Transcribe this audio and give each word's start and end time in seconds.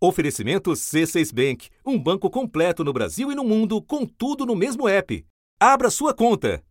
Oferecimento 0.00 0.70
C6 0.70 1.34
Bank, 1.34 1.68
um 1.84 1.98
banco 1.98 2.30
completo 2.30 2.84
no 2.84 2.92
Brasil 2.92 3.32
e 3.32 3.34
no 3.34 3.42
mundo, 3.42 3.82
com 3.82 4.06
tudo 4.06 4.46
no 4.46 4.54
mesmo 4.54 4.88
app. 4.88 5.24
Abra 5.58 5.90
sua 5.90 6.14
conta. 6.14 6.62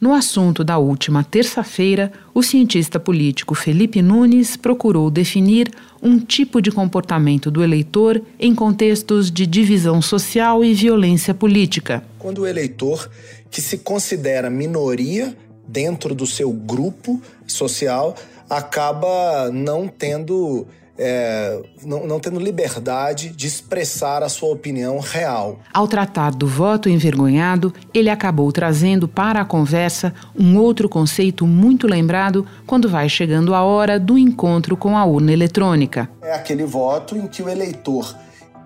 No 0.00 0.14
assunto 0.14 0.62
da 0.62 0.78
última 0.78 1.24
terça-feira, 1.24 2.12
o 2.32 2.40
cientista 2.40 3.00
político 3.00 3.52
Felipe 3.52 4.00
Nunes 4.00 4.56
procurou 4.56 5.10
definir 5.10 5.74
um 6.00 6.20
tipo 6.20 6.62
de 6.62 6.70
comportamento 6.70 7.50
do 7.50 7.64
eleitor 7.64 8.22
em 8.38 8.54
contextos 8.54 9.28
de 9.28 9.44
divisão 9.44 10.00
social 10.00 10.64
e 10.64 10.72
violência 10.72 11.34
política. 11.34 12.04
Quando 12.16 12.42
o 12.42 12.46
eleitor 12.46 13.10
que 13.50 13.60
se 13.60 13.78
considera 13.78 14.48
minoria 14.48 15.36
dentro 15.66 16.14
do 16.14 16.28
seu 16.28 16.52
grupo 16.52 17.20
social 17.44 18.14
acaba 18.48 19.50
não 19.50 19.88
tendo 19.88 20.64
é, 20.98 21.62
não, 21.84 22.06
não, 22.06 22.18
tendo 22.18 22.40
liberdade 22.40 23.28
de 23.28 23.46
expressar 23.46 24.22
a 24.22 24.28
sua 24.28 24.50
opinião 24.50 24.98
real. 24.98 25.60
Ao 25.72 25.86
tratar 25.86 26.32
do 26.32 26.46
voto 26.46 26.88
envergonhado, 26.88 27.72
ele 27.94 28.10
acabou 28.10 28.50
trazendo 28.50 29.06
para 29.06 29.40
a 29.40 29.44
conversa 29.44 30.12
um 30.36 30.58
outro 30.58 30.88
conceito 30.88 31.46
muito 31.46 31.86
lembrado 31.86 32.44
quando 32.66 32.88
vai 32.88 33.08
chegando 33.08 33.54
a 33.54 33.62
hora 33.62 33.98
do 34.00 34.18
encontro 34.18 34.76
com 34.76 34.98
a 34.98 35.04
urna 35.04 35.32
eletrônica. 35.32 36.10
É 36.20 36.34
aquele 36.34 36.64
voto 36.64 37.16
em 37.16 37.28
que 37.28 37.42
o 37.42 37.48
eleitor 37.48 38.16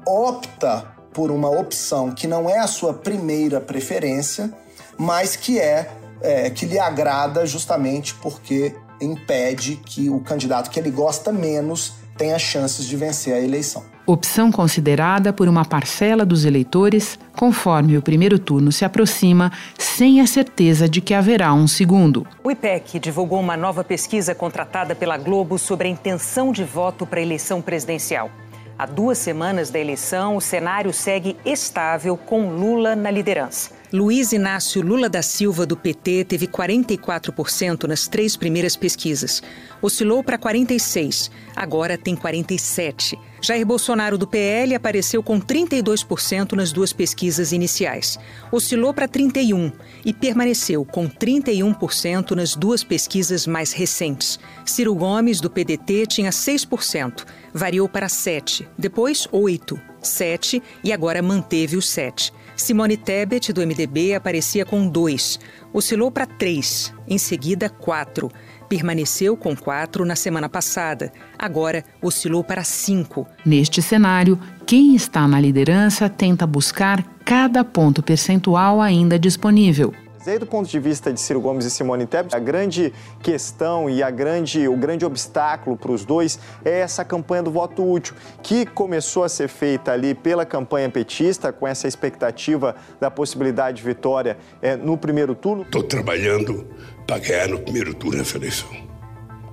opta 0.06 0.90
por 1.12 1.30
uma 1.30 1.50
opção 1.50 2.10
que 2.12 2.26
não 2.26 2.48
é 2.48 2.58
a 2.58 2.66
sua 2.66 2.94
primeira 2.94 3.60
preferência, 3.60 4.50
mas 4.96 5.36
que 5.36 5.58
é, 5.58 5.90
é 6.22 6.48
que 6.48 6.64
lhe 6.64 6.78
agrada 6.78 7.44
justamente 7.44 8.14
porque 8.14 8.74
impede 9.00 9.76
que 9.76 10.08
o 10.08 10.20
candidato 10.20 10.70
que 10.70 10.80
ele 10.80 10.90
gosta 10.90 11.30
menos 11.30 12.01
tenha 12.16 12.38
chances 12.38 12.86
de 12.86 12.96
vencer 12.96 13.34
a 13.34 13.40
eleição. 13.40 13.84
Opção 14.04 14.50
considerada 14.50 15.32
por 15.32 15.46
uma 15.46 15.64
parcela 15.64 16.26
dos 16.26 16.44
eleitores, 16.44 17.18
conforme 17.36 17.96
o 17.96 18.02
primeiro 18.02 18.38
turno 18.38 18.72
se 18.72 18.84
aproxima, 18.84 19.52
sem 19.78 20.20
a 20.20 20.26
certeza 20.26 20.88
de 20.88 21.00
que 21.00 21.14
haverá 21.14 21.54
um 21.54 21.68
segundo. 21.68 22.26
O 22.42 22.50
IPEC 22.50 22.98
divulgou 22.98 23.38
uma 23.38 23.56
nova 23.56 23.84
pesquisa 23.84 24.34
contratada 24.34 24.94
pela 24.94 25.16
Globo 25.16 25.56
sobre 25.56 25.86
a 25.86 25.90
intenção 25.90 26.50
de 26.50 26.64
voto 26.64 27.06
para 27.06 27.20
a 27.20 27.22
eleição 27.22 27.62
presidencial. 27.62 28.28
Há 28.76 28.86
duas 28.86 29.18
semanas 29.18 29.70
da 29.70 29.78
eleição, 29.78 30.36
o 30.36 30.40
cenário 30.40 30.92
segue 30.92 31.36
estável 31.44 32.16
com 32.16 32.50
Lula 32.50 32.96
na 32.96 33.10
liderança. 33.10 33.81
Luiz 33.92 34.32
Inácio 34.32 34.80
Lula 34.80 35.06
da 35.06 35.20
Silva, 35.20 35.66
do 35.66 35.76
PT, 35.76 36.24
teve 36.24 36.46
44% 36.46 37.84
nas 37.86 38.08
três 38.08 38.38
primeiras 38.38 38.74
pesquisas. 38.74 39.42
Oscilou 39.82 40.24
para 40.24 40.38
46%, 40.38 41.30
agora 41.54 41.98
tem 41.98 42.16
47%. 42.16 43.18
Jair 43.42 43.66
Bolsonaro, 43.66 44.16
do 44.16 44.26
PL, 44.26 44.74
apareceu 44.74 45.22
com 45.22 45.38
32% 45.38 46.52
nas 46.52 46.72
duas 46.72 46.90
pesquisas 46.90 47.52
iniciais. 47.52 48.18
Oscilou 48.50 48.94
para 48.94 49.06
31% 49.06 49.74
e 50.06 50.14
permaneceu 50.14 50.86
com 50.86 51.06
31% 51.06 52.30
nas 52.30 52.56
duas 52.56 52.82
pesquisas 52.82 53.46
mais 53.46 53.72
recentes. 53.72 54.40
Ciro 54.64 54.94
Gomes, 54.94 55.38
do 55.38 55.50
PDT, 55.50 56.06
tinha 56.06 56.30
6%, 56.30 57.26
variou 57.52 57.86
para 57.90 58.06
7%, 58.06 58.64
depois 58.78 59.28
8%, 59.30 59.78
7% 60.02 60.62
e 60.82 60.94
agora 60.94 61.20
manteve 61.20 61.76
o 61.76 61.80
7%. 61.80 62.32
Simone 62.56 62.96
Tebet, 62.96 63.52
do 63.52 63.60
MDB, 63.60 64.14
aparecia 64.14 64.64
com 64.64 64.86
2, 64.86 65.38
oscilou 65.72 66.10
para 66.10 66.26
3, 66.26 66.92
em 67.08 67.18
seguida 67.18 67.68
4. 67.68 68.30
Permaneceu 68.68 69.36
com 69.36 69.54
4 69.54 70.04
na 70.04 70.16
semana 70.16 70.48
passada, 70.48 71.12
agora 71.38 71.84
oscilou 72.00 72.42
para 72.42 72.64
5. 72.64 73.26
Neste 73.44 73.82
cenário, 73.82 74.38
quem 74.66 74.94
está 74.94 75.26
na 75.28 75.40
liderança 75.40 76.08
tenta 76.08 76.46
buscar 76.46 77.02
cada 77.24 77.64
ponto 77.64 78.02
percentual 78.02 78.80
ainda 78.80 79.18
disponível. 79.18 79.92
Desde 80.24 80.40
do 80.40 80.46
ponto 80.46 80.68
de 80.68 80.78
vista 80.78 81.12
de 81.12 81.20
Ciro 81.20 81.40
Gomes 81.40 81.64
e 81.64 81.70
Simone 81.70 82.06
Tebet, 82.06 82.34
a 82.34 82.38
grande 82.38 82.92
questão 83.22 83.90
e 83.90 84.02
a 84.02 84.10
grande, 84.10 84.68
o 84.68 84.76
grande 84.76 85.04
obstáculo 85.04 85.76
para 85.76 85.90
os 85.90 86.04
dois 86.04 86.38
é 86.64 86.78
essa 86.80 87.04
campanha 87.04 87.42
do 87.42 87.50
voto 87.50 87.82
útil, 87.88 88.14
que 88.42 88.64
começou 88.64 89.24
a 89.24 89.28
ser 89.28 89.48
feita 89.48 89.92
ali 89.92 90.14
pela 90.14 90.46
campanha 90.46 90.88
petista, 90.88 91.52
com 91.52 91.66
essa 91.66 91.88
expectativa 91.88 92.76
da 93.00 93.10
possibilidade 93.10 93.78
de 93.78 93.82
vitória 93.82 94.36
é, 94.60 94.76
no 94.76 94.96
primeiro 94.96 95.34
turno. 95.34 95.62
Estou 95.62 95.82
trabalhando 95.82 96.66
para 97.06 97.18
ganhar 97.18 97.48
no 97.48 97.58
primeiro 97.58 97.92
turno 97.92 98.20
essa 98.20 98.36
eleição. 98.36 98.70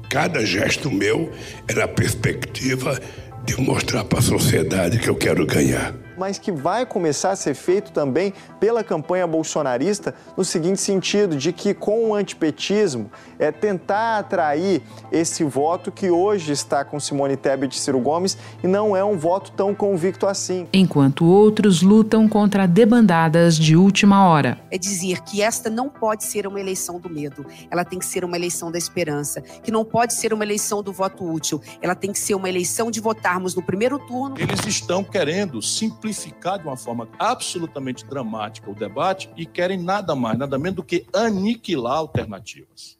Cada 0.10 0.46
gesto 0.46 0.92
meu 0.92 1.32
é 1.68 1.74
na 1.74 1.88
perspectiva 1.88 3.00
de 3.44 3.60
mostrar 3.60 4.04
para 4.04 4.20
a 4.20 4.22
sociedade 4.22 5.00
que 5.00 5.10
eu 5.10 5.16
quero 5.16 5.46
ganhar 5.46 5.94
mas 6.20 6.38
que 6.38 6.52
vai 6.52 6.86
começar 6.86 7.32
a 7.32 7.36
ser 7.36 7.54
feito 7.54 7.94
também 7.94 8.34
pela 8.60 8.84
campanha 8.84 9.26
bolsonarista 9.26 10.14
no 10.36 10.44
seguinte 10.44 10.82
sentido, 10.82 11.38
de 11.38 11.54
que 11.54 11.74
com 11.74 12.10
o 12.10 12.14
antipetismo 12.14 13.10
é 13.40 13.52
tentar 13.52 14.20
atrair 14.20 14.82
esse 15.12 15.46
voto 15.46 15.92
que 15.92 16.12
hoje 16.12 16.52
está 16.52 16.84
com 16.84 17.00
Simone 17.00 17.38
Tebet 17.38 17.78
e 17.78 17.80
Ciro 17.80 18.00
Gomes 18.00 18.38
e 18.62 18.68
não 18.68 18.96
é 18.96 19.04
um 19.04 19.18
voto 19.18 19.52
tão 19.52 19.74
convicto 19.74 20.28
assim. 20.28 20.68
Enquanto 20.74 21.26
outros 21.26 21.82
lutam 21.82 22.28
contra 22.28 22.68
debandadas 22.68 23.58
de 23.58 23.78
última 23.78 24.28
hora. 24.28 24.60
É 24.70 24.78
dizer 24.78 25.22
que 25.22 25.42
esta 25.42 25.70
não 25.70 25.88
pode 25.88 26.26
ser 26.26 26.46
uma 26.46 26.60
eleição 26.60 27.00
do 27.00 27.10
medo, 27.10 27.46
ela 27.72 27.86
tem 27.86 27.98
que 27.98 28.06
ser 28.06 28.26
uma 28.26 28.36
eleição 28.36 28.70
da 28.70 28.78
esperança, 28.78 29.42
que 29.42 29.72
não 29.72 29.86
pode 29.86 30.14
ser 30.14 30.34
uma 30.34 30.44
eleição 30.44 30.84
do 30.84 30.92
voto 30.92 31.24
útil, 31.24 31.62
ela 31.82 31.96
tem 31.96 32.12
que 32.12 32.20
ser 32.20 32.36
uma 32.36 32.50
eleição 32.50 32.92
de 32.92 33.00
votarmos 33.00 33.56
no 33.56 33.62
primeiro 33.62 33.98
turno. 34.00 34.36
Eles 34.38 34.66
estão 34.66 35.02
querendo 35.02 35.62
simplesmente 35.62 36.09
simplificar 36.14 36.60
de 36.60 36.66
uma 36.66 36.78
forma 36.78 37.08
absolutamente 37.18 38.06
dramática 38.06 38.70
o 38.70 38.76
debate 38.76 39.30
e 39.36 39.46
querem 39.46 39.78
nada 39.78 40.16
mais, 40.16 40.38
nada 40.38 40.58
menos 40.58 40.78
do 40.78 40.84
que 40.84 41.06
aniquilar 41.14 41.98
alternativas. 41.98 42.98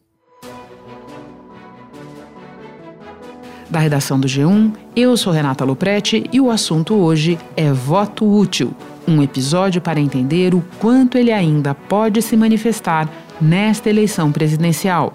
Da 3.68 3.78
redação 3.78 4.18
do 4.18 4.26
G1, 4.26 4.74
eu 4.96 5.16
sou 5.16 5.32
Renata 5.32 5.64
Loprete 5.64 6.24
e 6.32 6.40
o 6.40 6.50
assunto 6.50 6.94
hoje 6.94 7.38
é 7.56 7.72
voto 7.72 8.26
útil, 8.26 8.74
um 9.06 9.22
episódio 9.22 9.80
para 9.80 10.00
entender 10.00 10.54
o 10.54 10.64
quanto 10.80 11.16
ele 11.16 11.32
ainda 11.32 11.72
pode 11.72 12.20
se 12.20 12.36
manifestar 12.36 13.08
nesta 13.40 13.88
eleição 13.88 14.32
presidencial. 14.32 15.12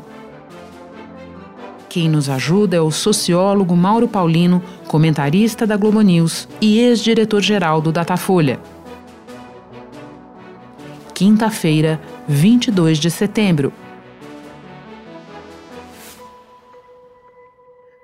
Quem 1.96 2.10
nos 2.10 2.28
ajuda 2.28 2.76
é 2.76 2.82
o 2.82 2.92
sociólogo 2.92 3.74
Mauro 3.74 4.06
Paulino, 4.06 4.62
comentarista 4.86 5.66
da 5.66 5.78
Globo 5.78 6.02
News 6.02 6.46
e 6.60 6.78
ex-diretor-geral 6.78 7.80
do 7.80 7.90
Datafolha. 7.90 8.60
Quinta-feira, 11.14 12.02
22 12.28 13.00
de 13.00 13.10
setembro. 13.10 13.72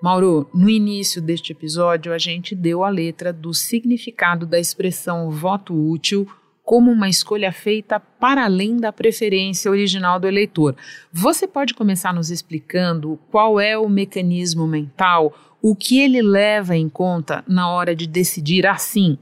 Mauro, 0.02 0.50
no 0.54 0.70
início 0.70 1.22
deste 1.22 1.52
episódio, 1.52 2.14
a 2.14 2.18
gente 2.18 2.56
deu 2.56 2.86
a 2.86 2.90
letra 2.90 3.34
do 3.34 3.54
significado 3.54 4.46
da 4.46 4.58
expressão 4.58 5.30
voto 5.30 5.74
útil 5.74 6.26
como 6.72 6.90
uma 6.90 7.10
escolha 7.10 7.52
feita 7.52 8.00
para 8.00 8.46
além 8.46 8.78
da 8.78 8.94
preferência 8.94 9.70
original 9.70 10.18
do 10.22 10.26
eleitor. 10.26 10.74
Você 11.12 11.46
pode 11.46 11.74
começar 11.74 12.14
nos 12.14 12.32
explicando 12.32 13.20
qual 13.30 13.60
é 13.60 13.78
o 13.78 13.90
mecanismo 13.90 14.66
mental, 14.66 15.34
o 15.62 15.76
que 15.76 16.00
ele 16.00 16.22
leva 16.22 16.74
em 16.74 16.88
conta 16.88 17.44
na 17.46 17.70
hora 17.70 17.94
de 17.94 18.08
decidir 18.08 18.66
assim? 18.66 19.18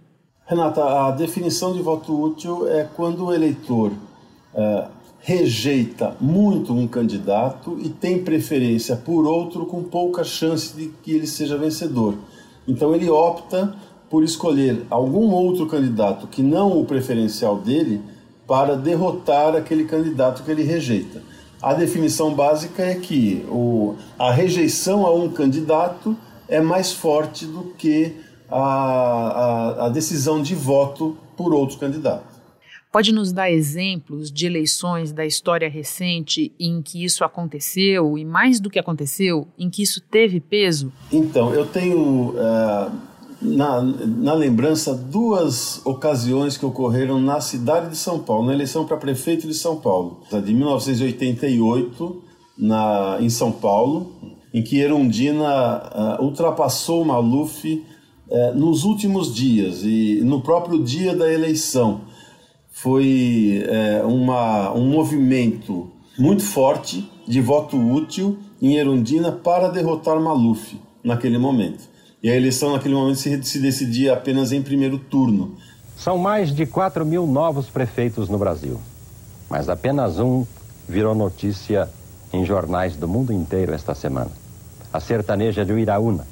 Renata, 0.46 1.08
a 1.08 1.10
definição 1.10 1.74
de 1.74 1.82
voto 1.82 2.14
útil 2.22 2.70
é 2.70 2.88
quando 2.96 3.26
o 3.26 3.34
eleitor 3.34 3.94
é, 4.54 4.86
rejeita 5.20 6.16
muito 6.22 6.72
um 6.72 6.88
candidato 6.88 7.80
e 7.82 7.90
tem 7.90 8.24
preferência 8.24 8.96
por 8.96 9.26
outro 9.26 9.66
com 9.66 9.82
pouca 9.82 10.24
chance 10.24 10.78
de 10.78 10.90
que 11.02 11.16
ele 11.16 11.26
seja 11.26 11.58
vencedor. 11.58 12.14
Então 12.68 12.94
ele 12.94 13.10
opta 13.10 13.74
por 14.10 14.24
escolher 14.24 14.86
algum 14.90 15.32
outro 15.32 15.68
candidato 15.68 16.28
que 16.28 16.42
não 16.42 16.80
o 16.80 16.86
preferencial 16.86 17.58
dele 17.58 18.02
para 18.48 18.76
derrotar 18.76 19.56
aquele 19.56 19.86
candidato 19.86 20.44
que 20.44 20.50
ele 20.50 20.64
rejeita. 20.64 21.22
A 21.62 21.74
definição 21.74 22.34
básica 22.34 22.82
é 22.84 22.96
que 22.96 23.46
o, 23.50 23.96
a 24.18 24.32
rejeição 24.32 25.06
a 25.06 25.14
um 25.14 25.30
candidato 25.30 26.18
é 26.48 26.60
mais 26.60 26.92
forte 26.92 27.46
do 27.46 27.74
que 27.78 28.16
a, 28.50 28.58
a, 28.58 29.86
a 29.86 29.90
decisão 29.90 30.42
de 30.42 30.56
voto 30.56 31.16
por 31.38 31.54
outro 31.54 31.78
candidato. 31.78 32.40
Pode 32.92 33.12
nos 33.12 33.32
dar 33.32 33.52
exemplos 33.52 34.32
de 34.32 34.48
eleições 34.48 35.12
da 35.12 35.24
história 35.24 35.70
recente 35.70 36.52
em 36.60 36.82
que 36.82 37.06
isso 37.06 37.24
aconteceu 37.24 38.18
e, 38.18 38.26
mais 38.26 38.60
do 38.60 38.68
que 38.68 38.80
aconteceu, 38.80 39.48
em 39.60 39.70
que 39.70 39.84
isso 39.84 40.02
teve 40.02 40.40
peso? 40.40 40.92
Então, 41.12 41.54
eu 41.54 41.68
tenho. 41.68 42.30
Uh, 42.30 43.09
na, 43.42 43.82
na 43.82 44.34
lembrança 44.34 44.94
duas 44.94 45.86
ocasiões 45.86 46.58
que 46.58 46.66
ocorreram 46.66 47.20
na 47.22 47.40
cidade 47.40 47.90
de 47.90 47.98
São 47.98 48.20
Paulo, 48.20 48.48
na 48.48 48.54
eleição 48.54 48.86
para 48.86 48.98
prefeito 48.98 49.48
de 49.48 49.54
São 49.54 49.78
Paulo, 49.78 50.22
de 50.30 50.54
1988, 50.54 52.24
na, 52.58 53.18
em 53.22 53.30
São 53.30 53.52
Paulo, 53.52 54.12
em 54.54 54.62
que 54.62 54.80
Erundina 54.80 56.18
uh, 56.20 56.24
ultrapassou 56.24 57.06
Maluf 57.06 57.86
é, 58.32 58.52
nos 58.52 58.84
últimos 58.84 59.34
dias 59.34 59.84
e 59.84 60.22
no 60.24 60.42
próprio 60.42 60.84
dia 60.84 61.16
da 61.16 61.32
eleição 61.32 62.02
foi 62.72 63.64
é, 63.68 64.04
uma, 64.04 64.72
um 64.74 64.88
movimento 64.88 65.92
muito 66.18 66.44
forte 66.44 67.10
de 67.28 67.42
voto 67.42 67.78
útil 67.78 68.38
em 68.62 68.76
Erundina 68.76 69.32
para 69.32 69.68
derrotar 69.68 70.20
Maluf 70.20 70.78
naquele 71.04 71.38
momento. 71.38 71.90
E 72.22 72.30
a 72.30 72.36
eleição 72.36 72.74
naquele 72.74 72.94
momento 72.94 73.18
se, 73.18 73.44
se 73.44 73.60
decidia 73.60 74.14
apenas 74.14 74.52
em 74.52 74.62
primeiro 74.62 75.00
turno. 75.00 75.56
São 75.96 76.18
mais 76.18 76.54
de 76.54 76.66
4 76.66 77.06
mil 77.06 77.26
novos 77.26 77.68
prefeitos 77.70 78.28
no 78.28 78.38
Brasil, 78.38 78.80
mas 79.50 79.70
apenas 79.70 80.20
um 80.20 80.46
virou 80.88 81.16
notícia 81.16 81.90
em 82.34 82.46
jornais 82.46 82.96
do 82.96 83.08
mundo 83.08 83.32
inteiro 83.32 83.74
esta 83.74 83.96
semana. 83.96 84.32
A 84.92 85.00
sertaneja 85.00 85.64
de 85.64 85.72
Uiraúna, 85.72 86.28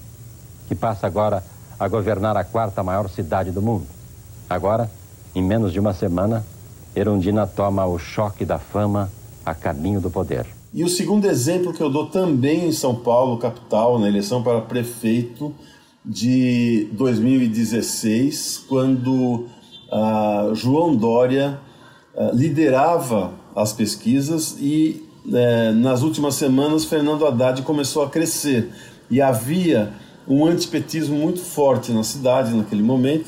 que 0.67 0.75
passa 0.75 1.07
agora 1.07 1.43
a 1.79 1.87
governar 1.87 2.35
a 2.35 2.43
quarta 2.43 2.83
maior 2.83 3.09
cidade 3.09 3.51
do 3.51 3.61
mundo. 3.61 3.85
Agora, 4.49 4.91
em 5.33 5.41
menos 5.41 5.71
de 5.71 5.79
uma 5.79 5.93
semana, 5.93 6.45
Erundina 6.95 7.47
toma 7.47 7.85
o 7.85 7.97
choque 7.97 8.43
da 8.43 8.57
fama 8.57 9.09
a 9.45 9.53
caminho 9.53 10.01
do 10.01 10.09
poder. 10.09 10.45
E 10.73 10.83
o 10.83 10.89
segundo 10.89 11.25
exemplo 11.25 11.71
que 11.71 11.81
eu 11.81 11.89
dou 11.89 12.07
também 12.07 12.67
em 12.67 12.71
São 12.71 12.95
Paulo, 12.95 13.37
capital, 13.37 13.97
na 13.97 14.07
eleição 14.07 14.43
para 14.43 14.61
prefeito 14.61 15.53
de 16.07 16.87
2016, 16.93 18.63
quando 18.69 19.45
uh, 19.91 20.55
João 20.55 20.95
Dória 20.95 21.59
uh, 22.15 22.33
liderava 22.33 23.33
as 23.53 23.73
pesquisas 23.73 24.55
e 24.57 25.05
uh, 25.25 25.73
nas 25.75 26.03
últimas 26.03 26.35
semanas 26.35 26.85
Fernando 26.85 27.27
Haddad 27.27 27.61
começou 27.63 28.03
a 28.03 28.09
crescer 28.09 28.69
e 29.11 29.21
havia 29.21 29.91
um 30.25 30.45
antipetismo 30.45 31.17
muito 31.17 31.41
forte 31.41 31.91
na 31.91 32.03
cidade 32.03 32.55
naquele 32.55 32.83
momento 32.83 33.27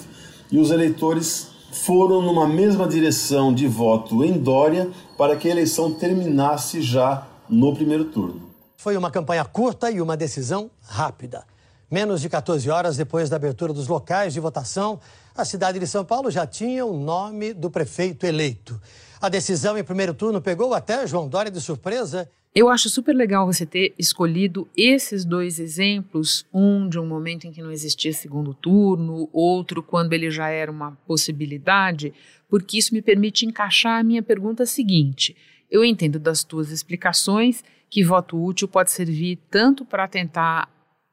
e 0.50 0.58
os 0.58 0.72
eleitores 0.72 1.50
foram 1.72 2.22
numa 2.22 2.48
mesma 2.48 2.88
direção 2.88 3.54
de 3.54 3.68
voto 3.68 4.24
em 4.24 4.38
Dória 4.38 4.90
para 5.18 5.36
que 5.36 5.50
a 5.50 5.52
eleição 5.52 5.92
terminasse 5.92 6.82
já 6.82 7.28
no 7.50 7.76
primeiro 7.76 8.06
turno. 8.06 8.50
Foi 8.78 8.96
uma 8.96 9.12
campanha 9.12 9.44
curta 9.44 9.92
e 9.92 10.00
uma 10.02 10.16
decisão 10.16 10.72
rápida. 10.82 11.44
Menos 11.90 12.22
de 12.22 12.30
14 12.30 12.70
horas 12.70 12.98
depois 12.98 13.30
da 13.30 13.36
abertura 13.36 13.74
dos 13.74 13.88
locais 13.88 14.34
de 14.34 14.40
votação, 14.40 15.00
a 15.36 15.44
cidade 15.44 15.80
de 15.80 15.88
São 15.88 16.06
Paulo 16.06 16.30
já 16.30 16.46
tinha 16.46 16.86
o 16.86 16.98
nome 16.98 17.54
do 17.54 17.70
prefeito 17.70 18.26
eleito. 18.26 18.80
A 19.20 19.30
decisão 19.30 19.78
em 19.78 19.84
primeiro 19.84 20.14
turno 20.14 20.42
pegou 20.42 20.74
até 20.74 21.06
João 21.08 21.28
Dória 21.28 21.52
de 21.52 21.60
surpresa 21.60 22.30
eu 22.54 22.68
acho 22.68 22.90
super 22.90 23.16
legal 23.16 23.46
você 23.46 23.64
ter 23.64 23.94
escolhido 23.98 24.68
esses 24.76 25.24
dois 25.24 25.60
exemplos, 25.60 26.48
um 26.52 26.90
de 26.90 26.98
um 26.98 27.06
momento 27.06 27.46
em 27.46 27.52
que 27.52 27.62
não 27.62 27.72
existia 27.72 28.12
segundo 28.12 28.56
turno, 28.56 29.30
outro 29.32 29.84
quando 29.84 30.14
ele 30.14 30.32
já 30.32 30.50
era 30.50 30.72
uma 30.72 30.98
possibilidade, 31.06 32.12
porque 32.50 32.80
isso 32.80 32.94
me 32.94 33.04
permite 33.04 33.46
encaixar 33.46 34.00
a 34.00 34.04
minha 34.04 34.24
pergunta 34.24 34.66
seguinte. 34.66 35.38
Eu 35.70 35.86
entendo 35.86 36.18
das 36.18 36.44
tuas 36.44 36.72
explicações 36.72 37.64
que 37.88 38.04
voto 38.04 38.44
útil 38.44 38.68
pode 38.68 38.90
servir 38.90 39.38
tanto 39.52 39.86
para 39.86 40.08
tentar 40.08 40.68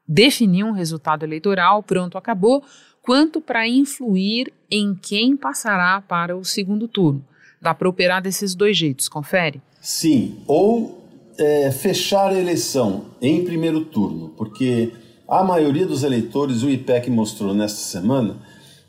definir 0.06 0.64
um 0.64 0.72
resultado 0.72 1.24
eleitoral, 1.24 1.82
pronto, 1.82 2.16
acabou, 2.16 2.62
quanto 3.02 3.40
para 3.40 3.68
influir 3.68 4.52
em 4.70 4.94
quem 4.94 5.36
passará 5.36 6.00
para 6.00 6.36
o 6.36 6.44
segundo 6.44 6.88
turno. 6.88 7.24
Dá 7.60 7.72
para 7.74 7.88
operar 7.88 8.22
desses 8.22 8.54
dois 8.54 8.76
jeitos, 8.76 9.08
confere? 9.08 9.60
Sim, 9.80 10.38
ou 10.46 11.06
é, 11.38 11.70
fechar 11.70 12.30
a 12.30 12.38
eleição 12.38 13.06
em 13.20 13.44
primeiro 13.44 13.84
turno, 13.84 14.30
porque 14.36 14.92
a 15.28 15.42
maioria 15.42 15.86
dos 15.86 16.02
eleitores, 16.02 16.62
o 16.62 16.70
IPEC 16.70 17.10
mostrou 17.10 17.54
nesta 17.54 17.78
semana, 17.78 18.36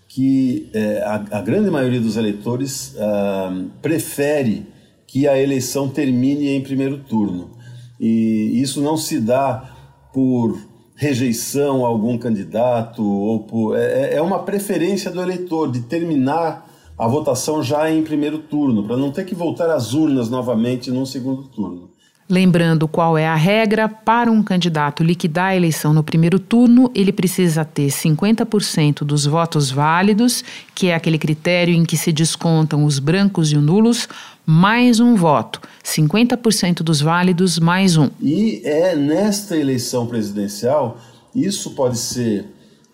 que 0.07 0.69
é, 0.73 1.01
a, 1.03 1.15
a, 1.15 1.41
grande 1.41 1.69
maioria 1.69 1.99
dos 1.99 2.17
eleitores 2.17 2.95
ah, 2.99 3.65
prefere 3.81 4.65
que 5.05 5.27
a 5.27 5.39
eleição 5.39 5.89
termine 5.89 6.49
em 6.49 6.61
primeiro 6.61 6.99
turno. 6.99 7.51
E 7.99 8.59
isso 8.61 8.81
não 8.81 8.97
se 8.97 9.19
dá 9.19 9.75
por 10.13 10.59
rejeição 10.97 11.85
a 11.85 11.87
algum 11.87 12.17
candidato 12.17 13.05
ou 13.05 13.41
por 13.41 13.77
é, 13.77 14.13
é, 14.13 14.15
é 14.15 14.21
uma 14.21 14.39
preferência 14.39 15.11
do 15.11 15.21
eleitor 15.21 15.71
de 15.71 15.81
terminar 15.81 16.67
a 16.97 17.07
votação 17.07 17.61
já 17.61 17.89
em 17.89 18.03
primeiro 18.03 18.39
turno 18.39 18.83
para 18.83 18.97
não 18.97 19.11
ter 19.11 19.23
que 19.23 19.35
voltar 19.35 19.69
às 19.69 19.93
urnas 19.93 20.27
novamente 20.27 20.89
num 20.89 21.05
segundo 21.05 21.43
turno. 21.43 21.91
Lembrando 22.29 22.89
qual 22.89 23.17
é 23.17 23.25
a 23.25 23.35
regra, 23.35 23.87
para 23.87 24.29
um 24.29 24.43
candidato 24.43 25.01
liquidar 25.01 25.51
a 25.51 25.55
eleição 25.55 25.93
no 25.93 26.03
primeiro 26.03 26.37
turno, 26.37 26.91
ele 26.93 27.13
precisa 27.13 27.63
ter 27.63 27.87
50% 27.87 29.05
dos 29.05 29.25
votos 29.25 29.71
válidos, 29.71 30.43
que 30.75 30.87
é 30.87 30.95
aquele 30.95 31.17
critério 31.17 31.73
em 31.73 31.85
que 31.85 31.95
se 31.95 32.11
descontam 32.11 32.83
os 32.83 32.99
brancos 32.99 33.53
e 33.53 33.55
os 33.55 33.63
nulos, 33.63 34.09
mais 34.45 34.99
um 34.99 35.15
voto. 35.15 35.61
50% 35.85 36.83
dos 36.83 36.99
válidos 36.99 37.59
mais 37.59 37.95
um. 37.95 38.09
E 38.21 38.61
é 38.65 38.93
nesta 38.93 39.55
eleição 39.55 40.05
presidencial, 40.05 40.99
isso 41.33 41.71
pode 41.75 41.97
ser 41.97 42.45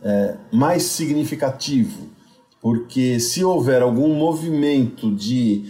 é, 0.03 0.35
mais 0.51 0.83
significativo, 0.83 2.07
porque 2.61 3.19
se 3.19 3.43
houver 3.43 3.81
algum 3.81 4.13
movimento 4.13 5.09
de 5.11 5.63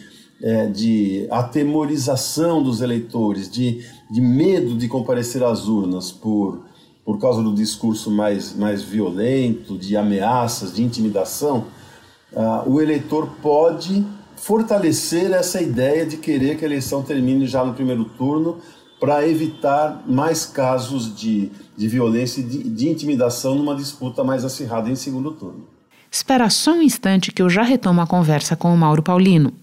é, 0.43 0.67
de 0.67 1.25
atemorização 1.31 2.61
dos 2.61 2.81
eleitores, 2.81 3.49
de, 3.49 3.81
de 4.11 4.19
medo 4.19 4.75
de 4.75 4.89
comparecer 4.89 5.41
às 5.41 5.69
urnas 5.69 6.11
por, 6.11 6.65
por 7.05 7.17
causa 7.17 7.41
do 7.41 7.55
discurso 7.55 8.11
mais, 8.11 8.53
mais 8.53 8.83
violento, 8.83 9.77
de 9.77 9.95
ameaças, 9.95 10.75
de 10.75 10.83
intimidação, 10.83 11.67
uh, 12.33 12.69
o 12.69 12.81
eleitor 12.81 13.29
pode 13.41 14.05
fortalecer 14.35 15.31
essa 15.31 15.61
ideia 15.61 16.05
de 16.05 16.17
querer 16.17 16.57
que 16.57 16.65
a 16.65 16.67
eleição 16.67 17.01
termine 17.01 17.47
já 17.47 17.63
no 17.63 17.73
primeiro 17.73 18.03
turno 18.03 18.57
para 18.99 19.25
evitar 19.25 20.03
mais 20.05 20.45
casos 20.45 21.15
de, 21.15 21.49
de 21.77 21.87
violência 21.87 22.41
e 22.41 22.43
de, 22.43 22.69
de 22.69 22.89
intimidação 22.89 23.55
numa 23.55 23.75
disputa 23.77 24.25
mais 24.25 24.43
acirrada 24.43 24.89
em 24.89 24.95
segundo 24.95 25.31
turno. 25.31 25.67
Espera 26.11 26.49
só 26.49 26.73
um 26.73 26.81
instante 26.81 27.31
que 27.31 27.41
eu 27.41 27.49
já 27.49 27.63
retomo 27.63 28.01
a 28.01 28.07
conversa 28.07 28.57
com 28.57 28.73
o 28.73 28.77
Mauro 28.77 29.01
Paulino. 29.01 29.62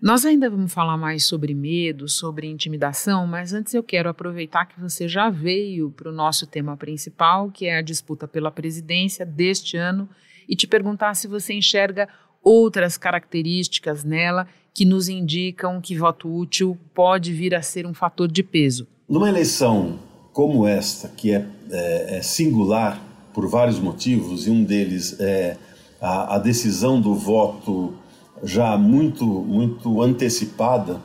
Nós 0.00 0.24
ainda 0.24 0.48
vamos 0.48 0.72
falar 0.72 0.96
mais 0.96 1.24
sobre 1.24 1.52
medo, 1.52 2.08
sobre 2.08 2.46
intimidação, 2.46 3.26
mas 3.26 3.52
antes 3.52 3.74
eu 3.74 3.82
quero 3.82 4.08
aproveitar 4.08 4.66
que 4.66 4.80
você 4.80 5.08
já 5.08 5.28
veio 5.28 5.90
para 5.90 6.08
o 6.08 6.14
nosso 6.14 6.46
tema 6.46 6.76
principal, 6.76 7.50
que 7.50 7.66
é 7.66 7.78
a 7.78 7.82
disputa 7.82 8.28
pela 8.28 8.48
presidência 8.48 9.26
deste 9.26 9.76
ano, 9.76 10.08
e 10.48 10.54
te 10.54 10.68
perguntar 10.68 11.14
se 11.14 11.26
você 11.26 11.52
enxerga 11.52 12.08
outras 12.44 12.96
características 12.96 14.04
nela 14.04 14.46
que 14.72 14.84
nos 14.84 15.08
indicam 15.08 15.80
que 15.80 15.98
voto 15.98 16.32
útil 16.32 16.78
pode 16.94 17.32
vir 17.32 17.52
a 17.52 17.60
ser 17.60 17.84
um 17.84 17.92
fator 17.92 18.28
de 18.28 18.44
peso. 18.44 18.86
Numa 19.08 19.28
eleição 19.28 19.98
como 20.32 20.64
esta, 20.64 21.08
que 21.08 21.32
é, 21.32 21.44
é, 21.72 22.18
é 22.18 22.22
singular 22.22 23.02
por 23.34 23.48
vários 23.48 23.80
motivos, 23.80 24.46
e 24.46 24.50
um 24.50 24.62
deles 24.62 25.18
é 25.18 25.56
a, 26.00 26.36
a 26.36 26.38
decisão 26.38 27.00
do 27.00 27.16
voto 27.16 27.94
já 28.42 28.76
muito, 28.76 29.24
muito 29.24 30.02
antecipada. 30.02 31.00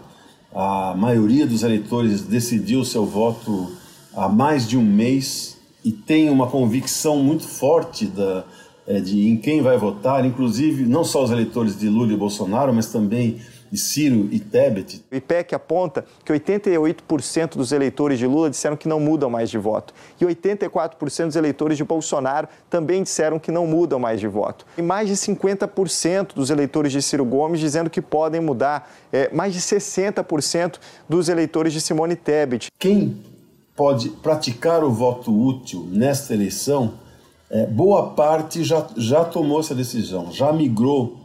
A 0.53 0.93
maioria 0.95 1.47
dos 1.47 1.63
eleitores 1.63 2.21
decidiu 2.21 2.85
seu 2.85 3.05
voto 3.05 3.71
há 4.15 4.29
mais 4.29 4.67
de 4.67 4.77
um 4.77 4.83
mês 4.83 5.57
e 5.83 5.91
tem 5.91 6.29
uma 6.29 6.47
convicção 6.47 7.17
muito 7.17 7.47
forte 7.47 8.05
da, 8.05 8.43
é, 8.87 8.99
de 8.99 9.27
em 9.27 9.37
quem 9.37 9.61
vai 9.61 9.77
votar, 9.77 10.25
inclusive 10.25 10.85
não 10.85 11.03
só 11.03 11.23
os 11.23 11.31
eleitores 11.31 11.77
de 11.77 11.89
Lula 11.89 12.13
e 12.13 12.17
Bolsonaro, 12.17 12.73
mas 12.73 12.91
também 12.91 13.37
de 13.73 13.79
Ciro 13.79 14.29
e 14.31 14.39
Tebet. 14.39 15.03
O 15.11 15.15
IPEC 15.15 15.55
aponta 15.55 16.05
que 16.23 16.31
88% 16.31 17.55
dos 17.55 17.71
eleitores 17.71 18.19
de 18.19 18.27
Lula 18.27 18.47
disseram 18.47 18.77
que 18.77 18.87
não 18.87 18.99
mudam 18.99 19.31
mais 19.31 19.49
de 19.49 19.57
voto. 19.57 19.95
E 20.21 20.23
84% 20.23 21.25
dos 21.25 21.35
eleitores 21.35 21.75
de 21.75 21.83
Bolsonaro 21.83 22.47
também 22.69 23.01
disseram 23.01 23.39
que 23.39 23.51
não 23.51 23.65
mudam 23.65 23.97
mais 23.97 24.19
de 24.19 24.27
voto. 24.27 24.63
E 24.77 24.81
mais 24.83 25.07
de 25.07 25.15
50% 25.15 26.35
dos 26.35 26.51
eleitores 26.51 26.91
de 26.91 27.01
Ciro 27.01 27.25
Gomes 27.25 27.59
dizendo 27.59 27.89
que 27.89 27.99
podem 27.99 28.39
mudar. 28.39 28.93
É, 29.11 29.33
mais 29.33 29.55
de 29.55 29.59
60% 29.59 30.75
dos 31.09 31.27
eleitores 31.27 31.73
de 31.73 31.81
Simone 31.81 32.15
Tebet. 32.15 32.69
Quem 32.77 33.17
pode 33.75 34.09
praticar 34.09 34.83
o 34.83 34.91
voto 34.91 35.31
útil 35.35 35.87
nesta 35.89 36.35
eleição 36.35 36.93
é, 37.49 37.65
boa 37.65 38.11
parte 38.11 38.63
já, 38.63 38.87
já 38.95 39.25
tomou 39.25 39.59
essa 39.59 39.73
decisão, 39.73 40.31
já 40.31 40.53
migrou 40.53 41.22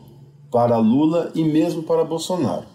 para 0.50 0.76
Lula 0.78 1.30
e 1.34 1.44
mesmo 1.44 1.82
para 1.82 2.04
Bolsonaro. 2.04 2.66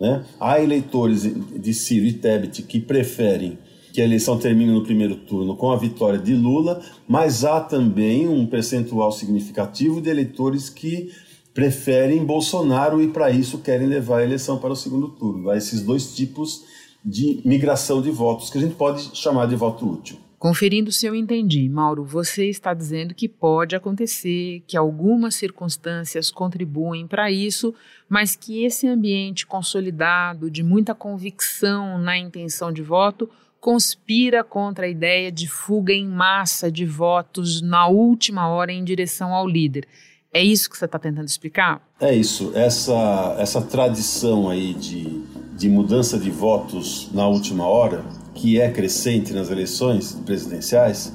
Né? 0.00 0.24
Há 0.38 0.60
eleitores 0.60 1.22
de 1.22 1.74
Ciro 1.74 2.06
e 2.06 2.12
Tebet 2.12 2.62
que 2.62 2.80
preferem 2.80 3.58
que 3.92 4.00
a 4.00 4.04
eleição 4.04 4.38
termine 4.38 4.72
no 4.72 4.84
primeiro 4.84 5.16
turno 5.16 5.56
com 5.56 5.70
a 5.70 5.76
vitória 5.76 6.18
de 6.18 6.34
Lula, 6.34 6.80
mas 7.08 7.44
há 7.44 7.60
também 7.60 8.28
um 8.28 8.46
percentual 8.46 9.10
significativo 9.10 10.00
de 10.00 10.08
eleitores 10.08 10.70
que 10.70 11.10
preferem 11.52 12.24
Bolsonaro 12.24 13.02
e 13.02 13.08
para 13.08 13.30
isso 13.30 13.58
querem 13.58 13.88
levar 13.88 14.18
a 14.18 14.24
eleição 14.24 14.58
para 14.58 14.72
o 14.72 14.76
segundo 14.76 15.08
turno. 15.08 15.50
Há 15.50 15.56
esses 15.56 15.82
dois 15.82 16.14
tipos 16.14 16.62
de 17.04 17.40
migração 17.44 18.00
de 18.00 18.10
votos 18.10 18.50
que 18.50 18.58
a 18.58 18.60
gente 18.60 18.74
pode 18.74 19.10
chamar 19.14 19.46
de 19.46 19.56
voto 19.56 19.88
útil. 19.90 20.16
Conferindo 20.40 20.90
se 20.90 21.04
eu 21.04 21.14
entendi, 21.14 21.68
Mauro, 21.68 22.02
você 22.02 22.48
está 22.48 22.72
dizendo 22.72 23.14
que 23.14 23.28
pode 23.28 23.76
acontecer, 23.76 24.64
que 24.66 24.74
algumas 24.74 25.34
circunstâncias 25.34 26.30
contribuem 26.30 27.06
para 27.06 27.30
isso, 27.30 27.74
mas 28.08 28.34
que 28.34 28.64
esse 28.64 28.88
ambiente 28.88 29.46
consolidado 29.46 30.50
de 30.50 30.62
muita 30.62 30.94
convicção 30.94 31.98
na 31.98 32.16
intenção 32.16 32.72
de 32.72 32.80
voto 32.80 33.28
conspira 33.60 34.42
contra 34.42 34.86
a 34.86 34.88
ideia 34.88 35.30
de 35.30 35.46
fuga 35.46 35.92
em 35.92 36.08
massa 36.08 36.72
de 36.72 36.86
votos 36.86 37.60
na 37.60 37.86
última 37.86 38.48
hora 38.48 38.72
em 38.72 38.82
direção 38.82 39.34
ao 39.34 39.46
líder. 39.46 39.86
É 40.32 40.42
isso 40.42 40.70
que 40.70 40.78
você 40.78 40.86
está 40.86 40.98
tentando 40.98 41.28
explicar? 41.28 41.86
É 42.00 42.14
isso. 42.14 42.50
Essa, 42.54 43.36
essa 43.38 43.60
tradição 43.60 44.48
aí 44.48 44.72
de, 44.72 45.22
de 45.54 45.68
mudança 45.68 46.18
de 46.18 46.30
votos 46.30 47.10
na 47.12 47.28
última 47.28 47.66
hora, 47.66 48.02
que 48.34 48.60
é 48.60 48.70
crescente 48.70 49.32
nas 49.32 49.50
eleições 49.50 50.12
presidenciais, 50.24 51.12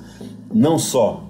não 0.53 0.77
só 0.77 1.23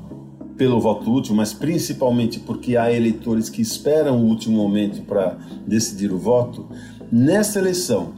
pelo 0.57 0.79
voto 0.79 1.11
útil, 1.11 1.35
mas 1.35 1.53
principalmente 1.53 2.39
porque 2.39 2.77
há 2.77 2.91
eleitores 2.91 3.49
que 3.49 3.61
esperam 3.61 4.17
o 4.17 4.25
último 4.25 4.55
momento 4.55 5.01
para 5.01 5.37
decidir 5.67 6.11
o 6.11 6.17
voto, 6.17 6.67
nessa 7.11 7.59
eleição, 7.59 8.13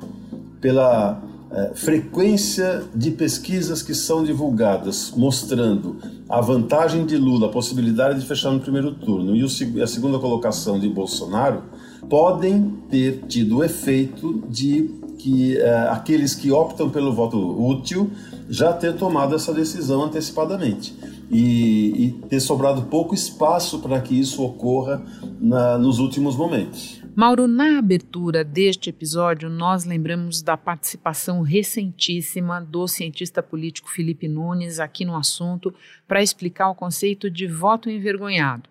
pela 0.62 1.22
é, 1.50 1.72
frequência 1.74 2.84
de 2.94 3.12
pesquisas 3.12 3.82
que 3.82 3.96
são 3.96 4.24
divulgadas 4.24 5.14
mostrando 5.16 5.96
a 6.28 6.42
vantagem 6.42 7.06
de 7.06 7.18
Lula, 7.18 7.48
a 7.48 7.50
possibilidade 7.50 8.20
de 8.20 8.26
fechar 8.26 8.52
no 8.52 8.60
primeiro 8.60 8.94
turno 8.94 9.36
e 9.36 9.44
o, 9.44 9.48
a 9.82 9.88
segunda 9.88 10.20
colocação 10.20 10.80
de 10.80 10.90
Bolsonaro, 10.90 11.64
podem 12.10 12.78
ter 12.90 13.24
tido 13.28 13.58
o 13.58 13.64
efeito 13.64 14.44
de 14.50 14.92
que 15.18 15.58
é, 15.58 15.90
aqueles 15.90 16.36
que 16.36 16.52
optam 16.52 16.90
pelo 16.90 17.14
voto 17.14 17.38
útil 17.38 18.12
já 18.50 18.72
ter 18.74 18.96
tomado 18.96 19.36
essa 19.36 19.54
decisão 19.54 20.04
antecipadamente 20.04 20.96
e, 21.30 22.06
e 22.06 22.12
ter 22.30 22.40
sobrado 22.40 22.84
pouco 22.84 23.14
espaço 23.14 23.80
para 23.80 24.00
que 24.00 24.18
isso 24.18 24.44
ocorra 24.44 25.02
na, 25.40 25.78
nos 25.78 26.00
últimos 26.00 26.36
momentos. 26.36 27.02
Mauro, 27.16 27.48
na 27.48 27.80
abertura 27.80 28.44
deste 28.44 28.92
episódio, 28.92 29.50
nós 29.50 29.86
lembramos 29.86 30.44
da 30.44 30.56
participação 30.56 31.42
recentíssima 31.42 32.62
do 32.62 32.88
cientista 32.88 33.42
político 33.42 33.90
Felipe 33.90 34.28
Nunes 34.28 34.80
aqui 34.80 35.04
no 35.04 35.16
assunto 35.16 35.74
para 36.08 36.22
explicar 36.22 36.70
o 36.70 36.76
conceito 36.76 37.28
de 37.30 37.48
voto 37.48 37.90
envergonhado. 37.90 38.70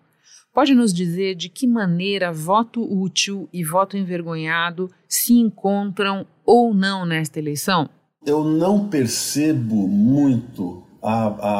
Pode 0.57 0.73
nos 0.73 0.91
dizer 0.91 1.35
de 1.35 1.49
que 1.49 1.67
maneira 1.67 2.33
voto 2.33 2.81
útil 2.81 3.47
e 3.53 3.63
voto 3.63 3.95
envergonhado 3.95 4.89
se 5.07 5.33
encontram 5.33 6.25
ou 6.43 6.73
não 6.73 7.05
nesta 7.05 7.37
eleição? 7.37 7.87
Eu 8.25 8.43
não 8.43 8.87
percebo 8.87 9.87
muito 9.87 10.81
a, 10.99 11.27
a, 11.27 11.51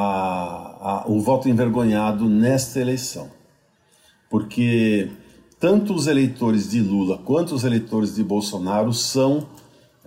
a, 0.82 1.06
o 1.08 1.22
voto 1.22 1.48
envergonhado 1.48 2.28
nesta 2.28 2.80
eleição, 2.80 3.30
porque 4.32 5.12
tanto 5.60 5.94
os 5.94 6.08
eleitores 6.08 6.68
de 6.68 6.82
Lula 6.82 7.20
quanto 7.20 7.54
os 7.54 7.64
eleitores 7.64 8.16
de 8.16 8.24
Bolsonaro 8.24 8.92
são 8.94 9.48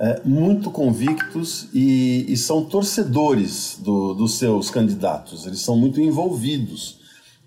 é, 0.01 0.21
muito 0.25 0.69
convictos 0.69 1.69
e, 1.73 2.27
e 2.29 2.37
são 2.37 2.65
torcedores 2.65 3.79
do, 3.81 4.15
dos 4.15 4.37
seus 4.37 4.69
candidatos, 4.69 5.47
eles 5.47 5.61
são 5.61 5.77
muito 5.77 6.01
envolvidos 6.01 6.99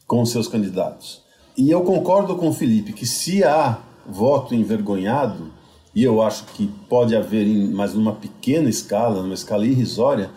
com 0.07 0.21
os 0.21 0.31
seus 0.31 0.47
candidatos. 0.47 1.22
E 1.55 1.69
eu 1.69 1.81
concordo 1.81 2.35
com 2.35 2.49
o 2.49 2.53
Felipe 2.53 2.93
que 2.93 3.05
se 3.05 3.43
há 3.43 3.77
voto 4.05 4.55
envergonhado, 4.55 5.51
e 5.95 6.03
eu 6.03 6.21
acho 6.21 6.45
que 6.45 6.67
pode 6.89 7.15
haver, 7.15 7.45
em, 7.45 7.67
mas 7.69 7.93
numa 7.93 8.13
pequena 8.13 8.69
escala, 8.69 9.21
numa 9.21 9.35
escala 9.35 9.65
irrisória, 9.65 10.31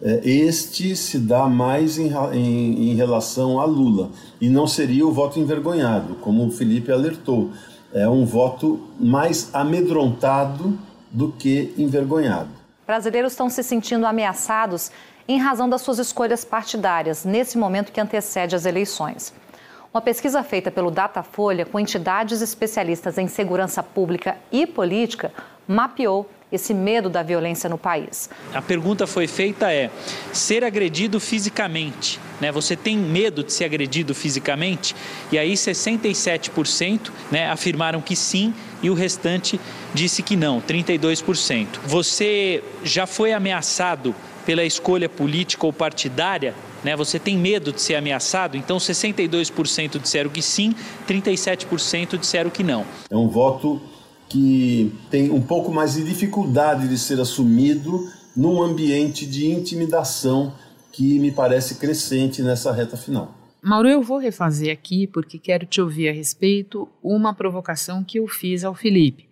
é, 0.00 0.20
este 0.24 0.96
se 0.96 1.18
dá 1.18 1.46
mais 1.46 1.98
em, 1.98 2.10
em, 2.32 2.90
em, 2.90 2.94
relação 2.94 3.60
a 3.60 3.64
Lula 3.64 4.10
e 4.40 4.48
não 4.48 4.66
seria 4.66 5.06
o 5.06 5.12
voto 5.12 5.38
envergonhado, 5.38 6.14
como 6.16 6.46
o 6.46 6.50
Felipe 6.50 6.90
alertou. 6.90 7.50
É 7.92 8.08
um 8.08 8.24
voto 8.24 8.80
mais 8.98 9.54
amedrontado 9.54 10.76
do 11.10 11.30
que 11.30 11.72
envergonhado. 11.78 12.50
Brasileiros 12.86 13.32
estão 13.32 13.48
se 13.48 13.62
sentindo 13.62 14.04
ameaçados 14.04 14.90
em 15.28 15.38
razão 15.38 15.68
das 15.68 15.82
suas 15.82 15.98
escolhas 15.98 16.44
partidárias 16.44 17.24
nesse 17.24 17.56
momento 17.56 17.92
que 17.92 18.00
antecede 18.00 18.54
as 18.54 18.66
eleições. 18.66 19.32
Uma 19.94 20.00
pesquisa 20.00 20.42
feita 20.42 20.72
pelo 20.72 20.90
Datafolha 20.90 21.64
com 21.64 21.78
entidades 21.78 22.42
especialistas 22.42 23.16
em 23.16 23.28
segurança 23.28 23.80
pública 23.80 24.36
e 24.50 24.66
política 24.66 25.32
mapeou 25.68 26.28
esse 26.50 26.74
medo 26.74 27.08
da 27.08 27.22
violência 27.22 27.70
no 27.70 27.78
país. 27.78 28.28
A 28.52 28.60
pergunta 28.60 29.06
foi 29.06 29.28
feita 29.28 29.72
é: 29.72 29.92
ser 30.32 30.64
agredido 30.64 31.20
fisicamente, 31.20 32.18
né? 32.40 32.50
Você 32.50 32.74
tem 32.74 32.98
medo 32.98 33.44
de 33.44 33.52
ser 33.52 33.66
agredido 33.66 34.16
fisicamente? 34.16 34.96
E 35.30 35.38
aí 35.38 35.52
67%, 35.52 37.12
né, 37.30 37.48
afirmaram 37.48 38.00
que 38.00 38.16
sim 38.16 38.52
e 38.82 38.90
o 38.90 38.94
restante 38.94 39.60
disse 39.94 40.24
que 40.24 40.34
não, 40.34 40.60
32%. 40.60 41.68
Você 41.84 42.64
já 42.82 43.06
foi 43.06 43.32
ameaçado 43.32 44.12
pela 44.44 44.64
escolha 44.64 45.08
política 45.08 45.66
ou 45.66 45.72
partidária? 45.72 46.54
Né? 46.82 46.94
Você 46.96 47.18
tem 47.18 47.36
medo 47.36 47.72
de 47.72 47.80
ser 47.80 47.94
ameaçado? 47.94 48.56
Então 48.56 48.76
62% 48.76 50.00
disseram 50.00 50.30
que 50.30 50.42
sim, 50.42 50.74
37% 51.08 52.18
disseram 52.18 52.50
que 52.50 52.62
não. 52.62 52.84
É 53.10 53.16
um 53.16 53.28
voto 53.28 53.80
que 54.28 54.92
tem 55.10 55.30
um 55.30 55.40
pouco 55.40 55.72
mais 55.72 55.94
de 55.94 56.04
dificuldade 56.04 56.88
de 56.88 56.98
ser 56.98 57.20
assumido 57.20 58.08
num 58.36 58.62
ambiente 58.62 59.26
de 59.26 59.46
intimidação 59.50 60.52
que 60.90 61.18
me 61.18 61.30
parece 61.30 61.76
crescente 61.76 62.42
nessa 62.42 62.72
reta 62.72 62.96
final. 62.96 63.36
Mauro, 63.62 63.88
eu 63.88 64.02
vou 64.02 64.18
refazer 64.18 64.72
aqui 64.72 65.06
porque 65.06 65.38
quero 65.38 65.64
te 65.64 65.80
ouvir 65.80 66.08
a 66.08 66.12
respeito 66.12 66.88
uma 67.02 67.32
provocação 67.32 68.04
que 68.04 68.18
eu 68.18 68.28
fiz 68.28 68.62
ao 68.62 68.74
Felipe. 68.74 69.26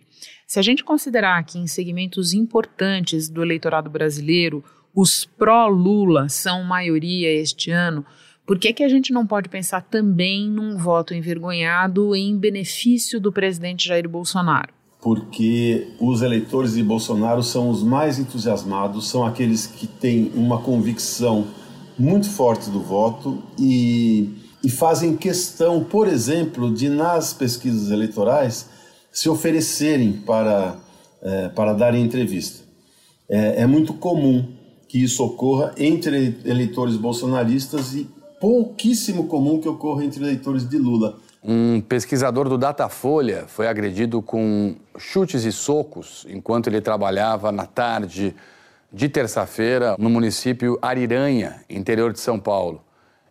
Se 0.47 0.59
a 0.59 0.61
gente 0.61 0.83
considerar 0.83 1.43
que 1.43 1.57
em 1.57 1.67
segmentos 1.67 2.33
importantes 2.33 3.29
do 3.29 3.43
eleitorado 3.43 3.89
brasileiro 3.89 4.63
os 4.95 5.25
pró-Lula 5.25 6.29
são 6.29 6.63
maioria 6.63 7.31
este 7.31 7.71
ano, 7.71 8.05
por 8.45 8.59
que, 8.59 8.73
que 8.73 8.83
a 8.83 8.89
gente 8.89 9.13
não 9.13 9.25
pode 9.25 9.49
pensar 9.49 9.81
também 9.81 10.49
num 10.49 10.77
voto 10.77 11.13
envergonhado 11.13 12.15
em 12.15 12.37
benefício 12.37 13.19
do 13.19 13.31
presidente 13.31 13.87
Jair 13.87 14.07
Bolsonaro? 14.07 14.73
porque 15.03 15.89
os 15.99 16.21
eleitores 16.21 16.75
de 16.75 16.81
Bolsonaro 16.81 17.43
são 17.43 17.69
os 17.69 17.83
mais 17.83 18.17
entusiasmados, 18.17 19.09
são 19.09 19.25
aqueles 19.25 19.67
que 19.67 19.85
têm 19.85 20.31
uma 20.33 20.61
convicção 20.61 21.45
muito 21.99 22.29
forte 22.29 22.69
do 22.69 22.79
voto 22.79 23.43
e, 23.59 24.29
e 24.63 24.69
fazem 24.69 25.17
questão, 25.17 25.83
por 25.83 26.07
exemplo, 26.07 26.73
de 26.73 26.87
nas 26.87 27.33
pesquisas 27.33 27.91
eleitorais 27.91 28.69
se 29.11 29.27
oferecerem 29.27 30.13
para, 30.13 30.77
é, 31.21 31.49
para 31.49 31.73
darem 31.73 32.01
entrevista. 32.01 32.63
É, 33.27 33.63
é 33.63 33.67
muito 33.67 33.93
comum 33.93 34.52
que 34.93 35.03
isso 35.03 35.25
ocorra 35.25 35.73
entre 35.75 36.37
eleitores 36.45 36.95
bolsonaristas 36.97 37.95
e 37.95 38.07
pouquíssimo 38.39 39.25
comum 39.25 39.59
que 39.59 39.67
ocorra 39.67 40.05
entre 40.05 40.23
eleitores 40.23 40.69
de 40.69 40.77
Lula. 40.77 41.17
Um 41.43 41.81
pesquisador 41.81 42.47
do 42.47 42.59
Datafolha 42.59 43.45
foi 43.47 43.67
agredido 43.67 44.21
com 44.21 44.75
chutes 44.99 45.45
e 45.45 45.51
socos 45.51 46.27
enquanto 46.29 46.67
ele 46.67 46.79
trabalhava 46.79 47.51
na 47.51 47.65
tarde 47.65 48.35
de 48.91 49.09
terça-feira 49.09 49.95
no 49.97 50.11
município 50.11 50.77
Ariranha, 50.79 51.65
interior 51.67 52.13
de 52.13 52.19
São 52.19 52.39
Paulo. 52.39 52.79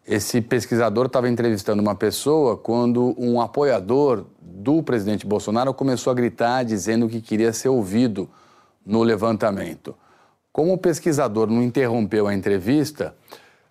Esse 0.05 0.41
pesquisador 0.41 1.07
estava 1.07 1.29
entrevistando 1.29 1.81
uma 1.81 1.95
pessoa 1.95 2.57
quando 2.57 3.15
um 3.17 3.41
apoiador 3.41 4.27
do 4.41 4.83
presidente 4.83 5.25
Bolsonaro 5.25 5.73
começou 5.73 6.11
a 6.11 6.15
gritar 6.15 6.65
dizendo 6.65 7.09
que 7.09 7.21
queria 7.21 7.53
ser 7.53 7.69
ouvido 7.69 8.29
no 8.85 9.05
levantamento. 9.05 9.95
Como 10.53 10.75
o 10.75 10.79
pesquisador 10.79 11.51
não 11.51 11.63
interrompeu 11.63 12.27
a 12.27 12.35
entrevista, 12.35 13.15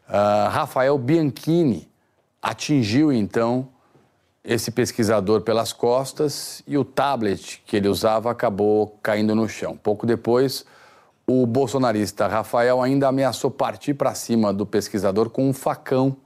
uh, 0.09 0.49
Rafael 0.49 0.97
Bianchini 0.97 1.87
atingiu 2.41 3.13
então 3.13 3.67
esse 4.43 4.71
pesquisador 4.71 5.41
pelas 5.41 5.71
costas 5.71 6.63
e 6.67 6.75
o 6.77 6.83
tablet 6.83 7.61
que 7.67 7.77
ele 7.77 7.87
usava 7.87 8.31
acabou 8.31 8.97
caindo 9.03 9.35
no 9.35 9.47
chão. 9.47 9.77
Pouco 9.77 10.07
depois, 10.07 10.65
o 11.27 11.45
bolsonarista 11.45 12.27
Rafael 12.27 12.81
ainda 12.81 13.07
ameaçou 13.07 13.51
partir 13.51 13.93
para 13.93 14.15
cima 14.15 14.51
do 14.51 14.65
pesquisador 14.65 15.29
com 15.29 15.47
um 15.47 15.53
facão 15.53 16.17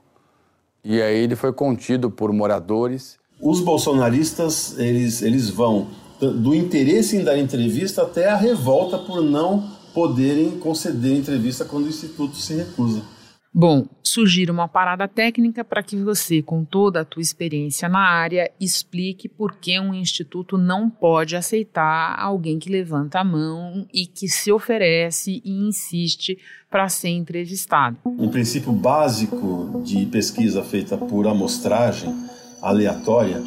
E 0.82 1.02
aí 1.02 1.18
ele 1.18 1.36
foi 1.36 1.52
contido 1.52 2.10
por 2.10 2.32
moradores. 2.32 3.18
Os 3.38 3.60
bolsonaristas, 3.60 4.78
eles, 4.78 5.20
eles 5.20 5.50
vão 5.50 5.88
do 6.18 6.54
interesse 6.54 7.14
em 7.14 7.22
dar 7.22 7.36
entrevista 7.36 8.02
até 8.02 8.30
a 8.30 8.36
revolta 8.36 8.96
por 8.96 9.20
não 9.20 9.75
poderem 9.96 10.58
conceder 10.58 11.16
entrevista 11.16 11.64
quando 11.64 11.86
o 11.86 11.88
Instituto 11.88 12.36
se 12.36 12.54
recusa. 12.54 13.02
Bom, 13.50 13.86
sugiro 14.02 14.52
uma 14.52 14.68
parada 14.68 15.08
técnica 15.08 15.64
para 15.64 15.82
que 15.82 15.96
você, 15.96 16.42
com 16.42 16.62
toda 16.62 17.00
a 17.00 17.04
tua 17.06 17.22
experiência 17.22 17.88
na 17.88 18.00
área, 18.00 18.52
explique 18.60 19.26
por 19.26 19.56
que 19.56 19.80
um 19.80 19.94
instituto 19.94 20.58
não 20.58 20.90
pode 20.90 21.34
aceitar 21.34 22.14
alguém 22.18 22.58
que 22.58 22.68
levanta 22.68 23.20
a 23.20 23.24
mão 23.24 23.86
e 23.90 24.06
que 24.06 24.28
se 24.28 24.52
oferece 24.52 25.40
e 25.42 25.66
insiste 25.66 26.36
para 26.70 26.90
ser 26.90 27.08
entrevistado. 27.08 27.96
Um 28.04 28.28
princípio 28.28 28.72
básico 28.72 29.80
de 29.82 30.04
pesquisa 30.04 30.62
feita 30.62 30.98
por 30.98 31.26
amostragem 31.26 32.14
aleatória 32.60 33.42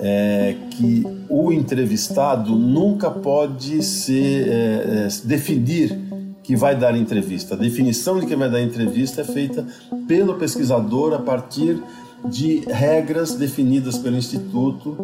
é 0.00 0.56
que 0.70 1.04
o 1.28 1.52
entrevistado 1.52 2.54
nunca 2.54 3.10
pode 3.10 3.82
se 3.82 4.42
é, 4.42 5.06
é, 5.06 5.08
definir 5.24 5.98
que 6.42 6.56
vai 6.56 6.74
dar 6.74 6.96
entrevista. 6.96 7.54
A 7.54 7.58
definição 7.58 8.18
de 8.18 8.26
quem 8.26 8.36
vai 8.36 8.50
dar 8.50 8.62
entrevista 8.62 9.20
é 9.20 9.24
feita 9.24 9.66
pelo 10.06 10.34
pesquisador 10.34 11.12
a 11.12 11.18
partir 11.18 11.82
de 12.24 12.60
regras 12.66 13.34
definidas 13.34 13.98
pelo 13.98 14.16
Instituto, 14.16 14.96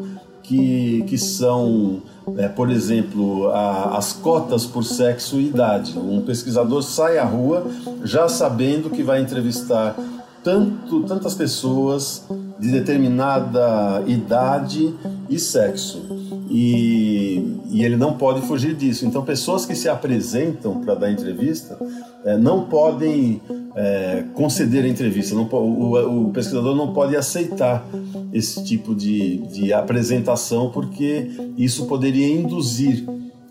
que, 0.42 1.04
que 1.06 1.18
são, 1.18 2.02
é, 2.36 2.48
por 2.48 2.70
exemplo, 2.70 3.48
a, 3.48 3.96
as 3.96 4.12
cotas 4.12 4.66
por 4.66 4.84
sexo 4.84 5.40
e 5.40 5.48
idade. 5.48 5.98
Um 5.98 6.22
pesquisador 6.22 6.82
sai 6.82 7.18
à 7.18 7.24
rua 7.24 7.66
já 8.02 8.28
sabendo 8.28 8.90
que 8.90 9.02
vai 9.02 9.20
entrevistar 9.20 9.96
tanto, 10.44 11.02
tantas 11.04 11.34
pessoas 11.34 12.22
de 12.60 12.70
determinada 12.70 14.04
idade 14.06 14.94
e 15.28 15.38
sexo. 15.38 16.06
E, 16.50 17.58
e, 17.70 17.82
ele 17.82 17.96
não 17.96 18.18
pode 18.18 18.42
fugir 18.42 18.74
disso. 18.76 19.06
Então, 19.06 19.24
pessoas 19.24 19.64
que 19.64 19.74
se 19.74 19.88
apresentam 19.88 20.82
para 20.82 20.94
dar 20.94 21.10
entrevista 21.10 21.78
é, 22.24 22.36
não 22.36 22.66
podem 22.66 23.40
é, 23.74 24.24
conceder 24.34 24.84
entrevista. 24.84 25.34
Não, 25.34 25.48
o, 25.50 26.26
o, 26.26 26.30
pesquisador 26.30 26.76
não 26.76 26.92
pode 26.92 27.16
aceitar 27.16 27.84
esse 28.32 28.62
tipo 28.62 28.94
de, 28.94 29.38
de 29.48 29.72
apresentação, 29.72 30.70
porque 30.70 31.30
isso 31.56 31.86
poderia 31.86 32.28
induzir 32.28 33.04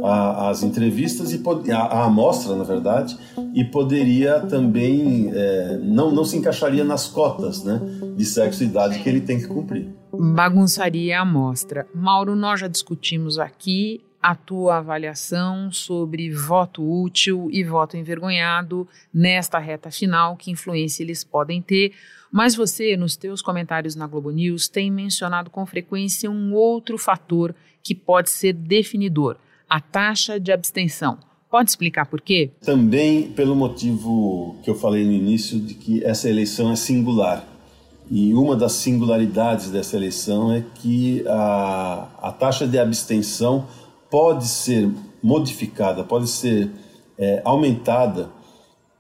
a, 0.03 0.49
as 0.49 0.63
entrevistas 0.63 1.31
e 1.31 1.41
a, 1.71 1.77
a, 1.77 2.05
amostra, 2.05 2.55
na 2.55 2.63
verdade, 2.63 3.17
e 3.53 3.63
poderia 3.63 4.41
também 4.41 5.31
é, 5.33 5.77
não, 5.81 6.11
não 6.11 6.25
se 6.25 6.37
encaixaria 6.37 6.83
nas 6.83 7.07
cotas 7.07 7.63
né, 7.63 7.79
de 8.15 8.25
sexo 8.25 8.63
e 8.63 8.67
idade 8.67 8.99
que 8.99 9.07
ele 9.07 9.21
tem 9.21 9.39
que 9.39 9.47
cumprir. 9.47 9.87
Bagunçaria 10.11 11.17
a 11.17 11.21
amostra. 11.21 11.87
Mauro, 11.95 12.35
nós 12.35 12.59
já 12.59 12.67
discutimos 12.67 13.39
aqui 13.39 14.01
a 14.21 14.35
tua 14.35 14.77
avaliação 14.77 15.71
sobre 15.71 16.31
voto 16.31 16.83
útil 16.83 17.49
e 17.51 17.63
voto 17.63 17.97
envergonhado 17.97 18.87
nesta 19.13 19.57
reta 19.57 19.89
final, 19.89 20.37
que 20.37 20.51
influência 20.51 21.03
eles 21.03 21.23
podem 21.23 21.61
ter. 21.61 21.93
Mas 22.31 22.55
você, 22.55 22.97
nos 22.97 23.15
teus 23.15 23.41
comentários 23.41 23.95
na 23.95 24.07
Globo 24.07 24.31
News, 24.31 24.67
tem 24.67 24.89
mencionado 24.89 25.49
com 25.49 25.65
frequência 25.65 26.31
um 26.31 26.53
outro 26.53 26.97
fator 26.97 27.53
que 27.81 27.93
pode 27.93 28.29
ser 28.29 28.53
definidor 28.53 29.37
a 29.69 29.79
taxa 29.79 30.39
de 30.39 30.51
abstenção. 30.51 31.17
Pode 31.49 31.69
explicar 31.69 32.07
por 32.07 32.19
quê? 32.19 32.51
Também 32.65 33.31
pelo 33.31 33.55
motivo 33.55 34.55
que 34.63 34.69
eu 34.69 34.75
falei 34.75 35.05
no 35.05 35.11
início 35.11 35.59
de 35.59 35.75
que 35.75 36.03
essa 36.03 36.27
eleição 36.27 36.71
é 36.71 36.75
singular. 36.75 37.47
E 38.09 38.33
uma 38.33 38.55
das 38.55 38.73
singularidades 38.73 39.69
dessa 39.69 39.95
eleição 39.95 40.51
é 40.51 40.63
que 40.75 41.23
a, 41.27 42.09
a 42.21 42.31
taxa 42.31 42.67
de 42.67 42.77
abstenção 42.79 43.67
pode 44.09 44.47
ser 44.47 44.89
modificada, 45.21 46.03
pode 46.03 46.27
ser 46.27 46.69
é, 47.17 47.41
aumentada 47.45 48.29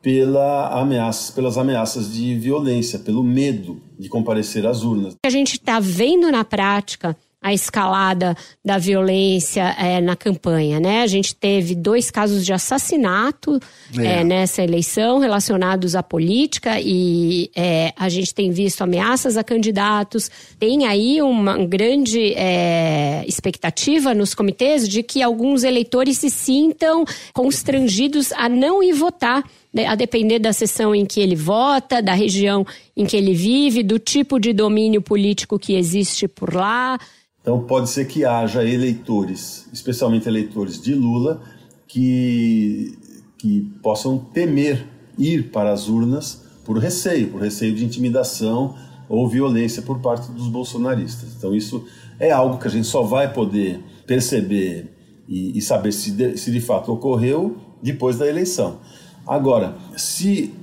pela 0.01 0.79
ameaça, 0.79 1.31
pelas 1.33 1.57
ameaças 1.57 2.13
de 2.13 2.35
violência, 2.35 2.99
pelo 2.99 3.23
medo 3.23 3.81
de 3.97 4.09
comparecer 4.09 4.65
às 4.65 4.83
urnas. 4.83 5.15
A 5.25 5.29
gente 5.29 5.53
está 5.53 5.79
vendo 5.79 6.29
na 6.31 6.43
prática 6.43 7.15
a 7.43 7.53
escalada 7.53 8.35
da 8.63 8.77
violência 8.77 9.75
é, 9.77 9.99
na 9.99 10.15
campanha, 10.15 10.79
né? 10.79 11.01
A 11.01 11.07
gente 11.07 11.35
teve 11.35 11.75
dois 11.75 12.09
casos 12.09 12.45
de 12.45 12.53
assassinato 12.53 13.59
é. 13.99 14.21
É, 14.21 14.23
nessa 14.23 14.63
eleição 14.63 15.19
relacionados 15.19 15.93
à 15.93 16.01
política 16.01 16.79
e 16.79 17.51
é, 17.53 17.93
a 17.97 18.07
gente 18.07 18.33
tem 18.33 18.51
visto 18.51 18.81
ameaças 18.81 19.35
a 19.35 19.43
candidatos. 19.43 20.31
Tem 20.57 20.87
aí 20.87 21.21
uma 21.21 21.57
grande 21.65 22.33
é, 22.35 23.25
expectativa 23.27 24.13
nos 24.13 24.33
comitês 24.33 24.87
de 24.87 25.03
que 25.03 25.21
alguns 25.21 25.65
eleitores 25.65 26.19
se 26.19 26.29
sintam 26.29 27.03
constrangidos 27.33 28.31
a 28.31 28.47
não 28.47 28.81
ir 28.81 28.93
votar 28.93 29.43
né? 29.73 29.87
a 29.87 29.95
depender 29.95 30.39
da 30.39 30.53
sessão 30.53 30.93
em 30.93 31.05
que 31.05 31.19
ele 31.19 31.35
vota, 31.35 32.01
da 32.01 32.13
região 32.13 32.65
em 32.95 33.05
que 33.05 33.17
ele 33.17 33.33
vive, 33.33 33.81
do 33.81 33.97
tipo 33.97 34.39
de 34.39 34.53
domínio 34.53 35.01
político 35.01 35.57
que 35.57 35.73
existe 35.73 36.27
por 36.27 36.53
lá. 36.53 36.99
Então 37.43 37.59
pode 37.59 37.89
ser 37.89 38.05
que 38.05 38.23
haja 38.23 38.63
eleitores, 38.63 39.67
especialmente 39.73 40.29
eleitores 40.29 40.81
de 40.81 40.95
Lula, 40.95 41.41
que, 41.85 42.97
que 43.37 43.69
possam 43.83 44.17
temer 44.17 44.87
ir 45.17 45.51
para 45.51 45.73
as 45.73 45.89
urnas 45.89 46.45
por 46.63 46.77
receio, 46.77 47.27
por 47.27 47.41
receio 47.41 47.75
de 47.75 47.83
intimidação 47.83 48.75
ou 49.09 49.27
violência 49.27 49.81
por 49.81 49.99
parte 49.99 50.31
dos 50.31 50.47
bolsonaristas. 50.47 51.35
Então 51.37 51.53
isso 51.53 51.85
é 52.17 52.31
algo 52.31 52.57
que 52.57 52.67
a 52.67 52.71
gente 52.71 52.87
só 52.87 53.01
vai 53.01 53.31
poder 53.31 53.83
perceber 54.07 54.95
e, 55.27 55.57
e 55.57 55.61
saber 55.61 55.91
se 55.91 56.11
de, 56.11 56.37
se 56.37 56.49
de 56.49 56.61
fato 56.61 56.93
ocorreu 56.93 57.57
depois 57.81 58.17
da 58.17 58.25
eleição. 58.25 58.79
Agora, 59.27 59.75
se 59.97 60.53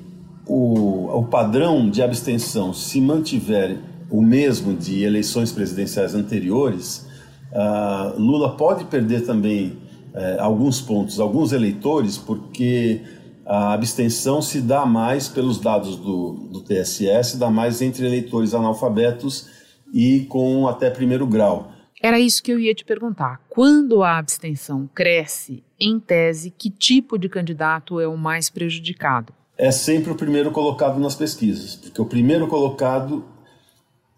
o, 0.46 1.18
o 1.18 1.24
padrão 1.24 1.90
de 1.90 2.02
abstenção 2.02 2.72
se 2.72 3.02
mantiver 3.02 3.78
o 4.10 4.20
mesmo 4.20 4.74
de 4.74 5.04
eleições 5.04 5.52
presidenciais 5.52 6.14
anteriores, 6.14 7.06
uh, 7.52 8.20
Lula 8.20 8.56
pode 8.56 8.84
perder 8.84 9.24
também 9.24 9.78
uh, 10.12 10.40
alguns 10.40 10.80
pontos, 10.80 11.20
alguns 11.20 11.52
eleitores, 11.52 12.18
porque 12.18 13.00
a 13.46 13.72
abstenção 13.72 14.42
se 14.42 14.60
dá 14.60 14.84
mais 14.84 15.28
pelos 15.28 15.58
dados 15.58 15.96
do, 15.96 16.48
do 16.52 16.60
TSS, 16.60 17.36
dá 17.36 17.50
mais 17.50 17.80
entre 17.80 18.06
eleitores 18.06 18.54
analfabetos 18.54 19.48
e 19.92 20.20
com 20.28 20.68
até 20.68 20.90
primeiro 20.90 21.26
grau. 21.26 21.72
Era 22.02 22.18
isso 22.18 22.42
que 22.42 22.50
eu 22.50 22.58
ia 22.58 22.74
te 22.74 22.84
perguntar. 22.84 23.40
Quando 23.48 24.02
a 24.02 24.16
abstenção 24.16 24.88
cresce, 24.94 25.62
em 25.78 26.00
tese, 26.00 26.50
que 26.50 26.70
tipo 26.70 27.18
de 27.18 27.28
candidato 27.28 28.00
é 28.00 28.08
o 28.08 28.16
mais 28.16 28.48
prejudicado? 28.48 29.34
É 29.58 29.70
sempre 29.70 30.10
o 30.10 30.14
primeiro 30.14 30.50
colocado 30.50 30.98
nas 30.98 31.14
pesquisas, 31.14 31.76
porque 31.76 32.00
o 32.00 32.06
primeiro 32.06 32.46
colocado 32.46 33.22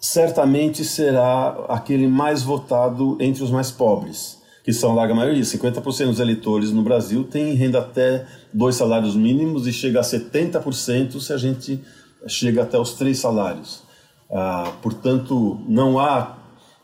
certamente 0.02 0.84
será 0.84 1.64
aquele 1.68 2.08
mais 2.08 2.42
votado 2.42 3.16
entre 3.20 3.44
os 3.44 3.52
mais 3.52 3.70
pobres, 3.70 4.36
que 4.64 4.72
são 4.72 4.90
a 4.90 4.94
larga 4.94 5.14
maioria. 5.14 5.44
50% 5.44 6.06
dos 6.06 6.18
eleitores 6.18 6.72
no 6.72 6.82
Brasil 6.82 7.22
têm 7.22 7.54
renda 7.54 7.78
até 7.78 8.26
dois 8.52 8.74
salários 8.74 9.14
mínimos 9.14 9.64
e 9.68 9.72
chega 9.72 10.00
a 10.00 10.02
70% 10.02 11.20
se 11.20 11.32
a 11.32 11.36
gente 11.36 11.80
chega 12.26 12.64
até 12.64 12.76
os 12.76 12.94
três 12.94 13.20
salários. 13.20 13.84
Ah, 14.28 14.72
portanto, 14.82 15.60
não 15.68 16.00
há 16.00 16.36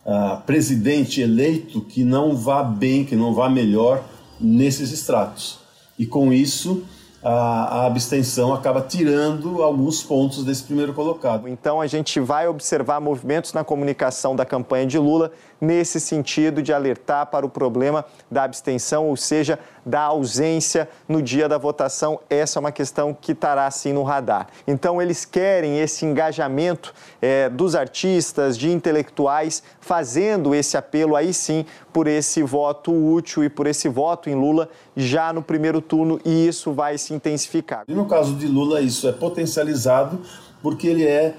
ah, 0.06 0.40
presidente 0.46 1.20
eleito 1.20 1.80
que 1.80 2.04
não 2.04 2.36
vá 2.36 2.62
bem, 2.62 3.04
que 3.04 3.16
não 3.16 3.34
vá 3.34 3.48
melhor 3.48 4.04
nesses 4.40 4.92
estratos. 4.92 5.58
E 5.98 6.06
com 6.06 6.32
isso, 6.32 6.84
a, 7.22 7.80
a, 7.80 7.86
abstenção 7.86 8.54
acaba 8.54 8.80
tirando 8.80 9.62
alguns 9.62 10.02
pontos 10.02 10.44
desse 10.44 10.62
primeiro 10.62 10.94
colocado. 10.94 11.48
Então 11.48 11.80
a 11.80 11.86
gente 11.86 12.20
vai 12.20 12.46
observar 12.46 13.00
movimentos 13.00 13.52
na 13.52 13.64
comunicação 13.64 14.36
da 14.36 14.44
campanha 14.44 14.86
de 14.86 14.98
Lula 14.98 15.32
nesse 15.60 15.98
sentido 15.98 16.62
de 16.62 16.72
alertar 16.72 17.26
para 17.26 17.44
o 17.44 17.48
problema 17.48 18.04
da 18.30 18.44
abstenção, 18.44 19.08
ou 19.08 19.16
seja, 19.16 19.58
da 19.88 20.02
ausência 20.02 20.88
no 21.08 21.22
dia 21.22 21.48
da 21.48 21.56
votação. 21.56 22.20
Essa 22.28 22.58
é 22.58 22.60
uma 22.60 22.72
questão 22.72 23.16
que 23.18 23.32
estará 23.32 23.66
assim 23.66 23.92
no 23.92 24.02
radar. 24.02 24.48
Então 24.66 25.00
eles 25.00 25.24
querem 25.24 25.80
esse 25.80 26.04
engajamento 26.04 26.92
é, 27.22 27.48
dos 27.48 27.74
artistas, 27.74 28.58
de 28.58 28.70
intelectuais, 28.70 29.62
fazendo 29.80 30.54
esse 30.54 30.76
apelo 30.76 31.16
aí 31.16 31.32
sim 31.32 31.64
por 31.92 32.06
esse 32.06 32.42
voto 32.42 32.92
útil 32.92 33.42
e 33.42 33.48
por 33.48 33.66
esse 33.66 33.88
voto 33.88 34.28
em 34.28 34.34
Lula 34.34 34.68
já 34.94 35.32
no 35.32 35.42
primeiro 35.42 35.80
turno 35.80 36.20
e 36.24 36.46
isso 36.46 36.72
vai 36.72 36.98
se 36.98 37.14
intensificar. 37.14 37.84
E 37.88 37.94
no 37.94 38.06
caso 38.06 38.34
de 38.34 38.46
Lula, 38.46 38.80
isso 38.80 39.08
é 39.08 39.12
potencializado 39.12 40.20
porque 40.62 40.86
ele 40.86 41.06
é 41.06 41.34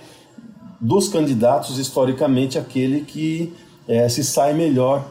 dos 0.81 1.07
candidatos 1.09 1.77
historicamente 1.77 2.57
aquele 2.57 3.01
que 3.01 3.53
é, 3.87 4.07
se 4.09 4.23
sai 4.23 4.53
melhor 4.53 5.05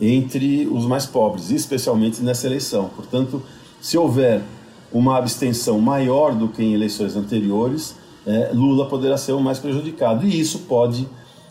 entre 0.00 0.66
os 0.66 0.86
mais 0.86 1.06
pobres, 1.06 1.50
especialmente 1.50 2.22
nessa 2.22 2.46
eleição. 2.46 2.90
Portanto, 2.94 3.42
se 3.80 3.96
houver 3.96 4.42
uma 4.92 5.18
abstenção 5.18 5.80
maior 5.80 6.34
do 6.34 6.48
que 6.48 6.62
em 6.62 6.74
eleições 6.74 7.16
anteriores, 7.16 7.96
é, 8.26 8.50
Lula 8.52 8.88
poderá 8.88 9.16
ser 9.16 9.32
o 9.32 9.40
mais 9.40 9.58
prejudicado. 9.58 10.26
E 10.26 10.40
isso 10.40 10.60
pode 10.60 11.08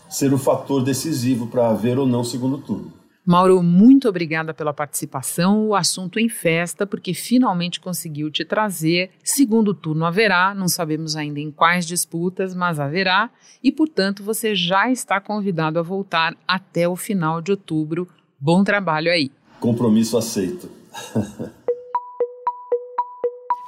ser 0.08 0.32
o 0.32 0.38
fator 0.38 0.82
decisivo 0.82 1.46
para 1.46 1.68
haver 1.68 1.98
ou 1.98 2.06
não 2.06 2.24
segundo 2.24 2.58
turno. 2.58 2.92
Mauro, 3.26 3.62
muito 3.62 4.06
obrigada 4.06 4.52
pela 4.52 4.74
participação. 4.74 5.68
O 5.68 5.74
assunto 5.74 6.18
em 6.18 6.28
festa, 6.28 6.86
porque 6.86 7.14
finalmente 7.14 7.80
conseguiu 7.80 8.30
te 8.30 8.44
trazer. 8.44 9.12
Segundo 9.22 9.72
turno 9.72 10.04
haverá, 10.04 10.54
não 10.54 10.68
sabemos 10.68 11.16
ainda 11.16 11.40
em 11.40 11.50
quais 11.50 11.86
disputas, 11.86 12.54
mas 12.54 12.78
haverá. 12.78 13.30
E, 13.62 13.72
portanto, 13.72 14.22
você 14.22 14.54
já 14.54 14.90
está 14.90 15.22
convidado 15.22 15.78
a 15.78 15.82
voltar 15.82 16.36
até 16.46 16.86
o 16.86 16.96
final 16.96 17.40
de 17.40 17.50
outubro. 17.50 18.06
Bom 18.44 18.62
trabalho 18.62 19.10
aí. 19.10 19.32
Compromisso 19.58 20.18
aceito. 20.18 20.68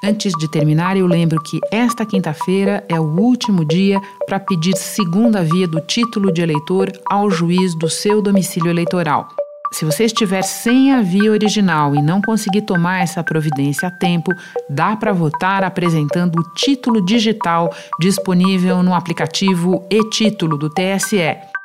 Antes 0.05 0.35
de 0.39 0.51
terminar, 0.51 0.99
eu 0.99 1.07
lembro 1.07 1.43
que 1.43 1.59
esta 1.73 2.05
quinta-feira 2.05 2.85
é 2.87 3.01
o 3.01 3.19
último 3.19 3.65
dia 3.65 3.99
para 4.27 4.39
pedir 4.39 4.77
segunda 4.77 5.43
via 5.43 5.67
do 5.67 5.81
título 5.81 6.31
de 6.31 6.43
eleitor 6.43 6.93
ao 7.11 7.31
juiz 7.31 7.75
do 7.75 7.89
seu 7.89 8.21
domicílio 8.21 8.69
eleitoral. 8.69 9.29
Se 9.73 9.87
você 9.87 10.05
estiver 10.05 10.43
sem 10.43 10.93
a 10.93 11.01
via 11.01 11.33
original 11.33 11.95
e 11.95 12.03
não 12.03 12.21
conseguir 12.21 12.61
tomar 12.67 13.03
essa 13.03 13.25
providência 13.25 13.89
a 13.89 13.91
tempo, 13.91 14.31
dá 14.69 14.95
para 14.95 15.15
votar 15.15 15.65
apresentando 15.65 16.39
o 16.39 16.53
título 16.53 17.03
digital 17.03 17.75
disponível 17.99 18.83
no 18.83 18.95
aplicativo 18.95 19.87
e-título 19.91 20.59
do 20.59 20.69
TSE. 20.69 21.56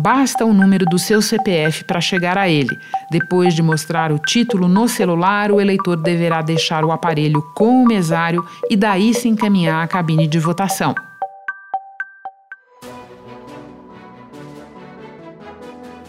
Basta 0.00 0.44
o 0.44 0.54
número 0.54 0.84
do 0.84 0.96
seu 0.96 1.20
CPF 1.20 1.82
para 1.82 2.00
chegar 2.00 2.38
a 2.38 2.48
ele. 2.48 2.78
Depois 3.10 3.52
de 3.52 3.60
mostrar 3.60 4.12
o 4.12 4.18
título 4.20 4.68
no 4.68 4.86
celular, 4.86 5.50
o 5.50 5.60
eleitor 5.60 5.96
deverá 5.96 6.40
deixar 6.40 6.84
o 6.84 6.92
aparelho 6.92 7.42
com 7.56 7.82
o 7.82 7.84
mesário 7.84 8.46
e 8.70 8.76
daí 8.76 9.12
se 9.12 9.28
encaminhar 9.28 9.82
à 9.82 9.88
cabine 9.88 10.28
de 10.28 10.38
votação. 10.38 10.94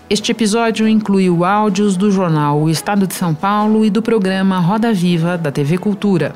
Este 0.08 0.32
episódio 0.32 0.88
incluiu 0.88 1.44
áudios 1.44 1.98
do 1.98 2.12
jornal 2.12 2.62
O 2.62 2.70
Estado 2.70 3.08
de 3.08 3.16
São 3.16 3.34
Paulo 3.34 3.84
e 3.84 3.90
do 3.90 4.04
programa 4.04 4.60
Roda 4.60 4.94
Viva 4.94 5.36
da 5.36 5.52
TV 5.52 5.80
Cultura. 5.80 6.36